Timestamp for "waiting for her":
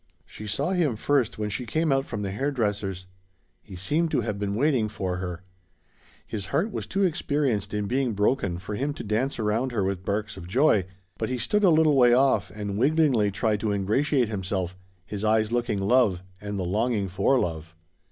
4.55-5.43